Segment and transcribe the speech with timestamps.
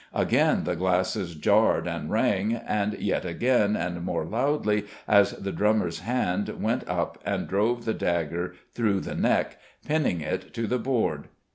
[0.15, 5.99] Again the glasses jarred and rang, and yet again and more loudly as the drummer's
[5.99, 11.27] hand went up and drove the dagger through the neck, pinning it to the board.